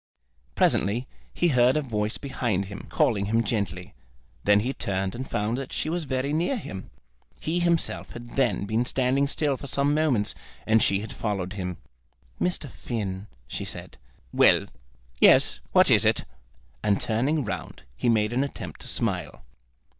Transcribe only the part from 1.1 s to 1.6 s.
he